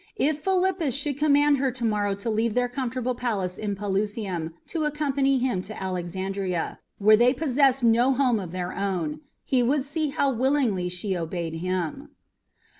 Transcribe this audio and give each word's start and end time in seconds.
If 0.15 0.43
Philippus 0.43 0.95
should 0.95 1.19
command 1.19 1.57
her 1.57 1.69
to 1.69 1.85
morrow 1.85 2.15
to 2.15 2.29
leave 2.31 2.55
their 2.55 2.67
comfortable 2.67 3.13
palace 3.13 3.55
in 3.55 3.75
Pelusium 3.75 4.55
to 4.65 4.85
accompany 4.85 5.37
him 5.37 5.61
to 5.61 5.79
Alexandria, 5.79 6.79
where 6.97 7.15
they 7.15 7.35
possessed 7.35 7.83
no 7.83 8.11
home 8.11 8.39
of 8.39 8.49
their 8.51 8.73
own, 8.73 9.19
he 9.45 9.61
would 9.61 9.83
see 9.85 10.09
how 10.09 10.31
willingly 10.33 10.89
she 10.89 11.15
obeyed 11.15 11.53
him. 11.53 12.09